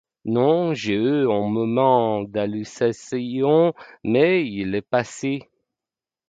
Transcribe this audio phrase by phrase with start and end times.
[0.25, 5.47] Non, j’ai eu un moment d’hallucination, mais il est passé.